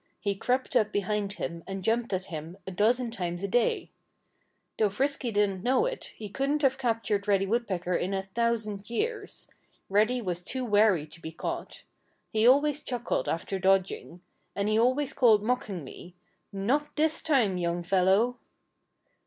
[0.19, 3.91] He crept up behind him and jumped at him a dozen times a day.
[4.79, 9.47] Though Frisky didn't know it, he couldn't have captured Reddy Woodpecker in a thousand years.
[9.89, 11.83] Reddy was too wary to be caught.
[12.31, 14.21] He always chuckled after dodging.
[14.55, 16.15] And he always called mockingly,
[16.51, 18.39] "Not this time, young fellow!"